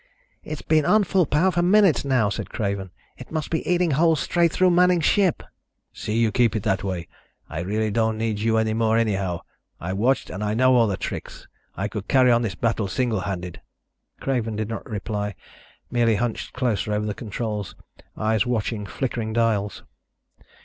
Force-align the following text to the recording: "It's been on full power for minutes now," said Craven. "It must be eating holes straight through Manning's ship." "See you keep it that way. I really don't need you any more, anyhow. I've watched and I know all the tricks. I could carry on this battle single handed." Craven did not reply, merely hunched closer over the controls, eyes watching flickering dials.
"It's 0.43 0.63
been 0.63 0.83
on 0.83 1.03
full 1.03 1.27
power 1.27 1.51
for 1.51 1.61
minutes 1.61 2.03
now," 2.03 2.29
said 2.29 2.49
Craven. 2.49 2.89
"It 3.19 3.31
must 3.31 3.51
be 3.51 3.69
eating 3.71 3.91
holes 3.91 4.19
straight 4.19 4.51
through 4.51 4.71
Manning's 4.71 5.05
ship." 5.05 5.43
"See 5.93 6.17
you 6.17 6.31
keep 6.31 6.55
it 6.55 6.63
that 6.63 6.83
way. 6.83 7.07
I 7.47 7.59
really 7.59 7.91
don't 7.91 8.17
need 8.17 8.39
you 8.39 8.57
any 8.57 8.73
more, 8.73 8.97
anyhow. 8.97 9.41
I've 9.79 9.97
watched 9.97 10.31
and 10.31 10.43
I 10.43 10.55
know 10.55 10.73
all 10.75 10.87
the 10.87 10.97
tricks. 10.97 11.45
I 11.77 11.87
could 11.87 12.07
carry 12.07 12.31
on 12.31 12.41
this 12.41 12.55
battle 12.55 12.87
single 12.87 13.19
handed." 13.19 13.61
Craven 14.19 14.55
did 14.55 14.69
not 14.69 14.89
reply, 14.89 15.35
merely 15.91 16.15
hunched 16.15 16.53
closer 16.53 16.93
over 16.93 17.05
the 17.05 17.13
controls, 17.13 17.75
eyes 18.17 18.43
watching 18.43 18.87
flickering 18.87 19.33
dials. 19.33 19.83